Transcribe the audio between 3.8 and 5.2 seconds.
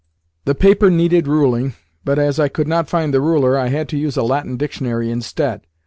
to use a Latin dictionary